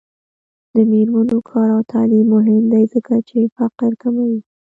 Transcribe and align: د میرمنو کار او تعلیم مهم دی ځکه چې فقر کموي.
د 0.73 0.75
میرمنو 0.91 1.37
کار 1.49 1.67
او 1.75 1.81
تعلیم 1.91 2.25
مهم 2.35 2.63
دی 2.73 2.83
ځکه 2.93 3.15
چې 3.29 3.39
فقر 3.55 3.91
کموي. 4.01 4.39